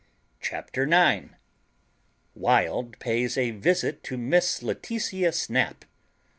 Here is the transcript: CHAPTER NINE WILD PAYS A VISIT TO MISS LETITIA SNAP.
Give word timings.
CHAPTER 0.39 0.87
NINE 0.87 1.35
WILD 2.33 2.97
PAYS 2.97 3.37
A 3.37 3.51
VISIT 3.51 4.03
TO 4.03 4.17
MISS 4.17 4.63
LETITIA 4.63 5.31
SNAP. 5.31 5.85